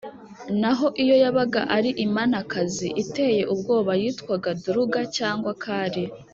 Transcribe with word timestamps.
naho 0.61 0.87
iyo 1.03 1.15
yabaga 1.23 1.61
ari 1.77 1.91
imanakazi 2.05 2.87
iteye 3.03 3.41
ubwoba, 3.53 3.91
yitwaga 4.01 4.49
duruga 4.63 4.99
cyangwa 5.17 5.51
kali. 5.63 6.03